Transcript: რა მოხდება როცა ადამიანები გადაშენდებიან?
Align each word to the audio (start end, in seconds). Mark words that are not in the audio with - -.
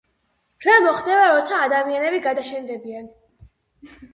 რა 0.67 0.77
მოხდება 0.85 1.27
როცა 1.33 1.59
ადამიანები 1.67 2.23
გადაშენდებიან? 2.27 3.07